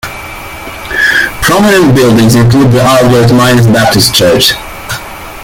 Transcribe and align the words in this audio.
Prominent 1.43 1.93
buildings 1.95 2.33
include 2.33 2.71
the 2.71 2.81
Albert 2.81 3.31
Mines 3.35 3.67
Baptist 3.67 4.15
Church. 4.15 4.53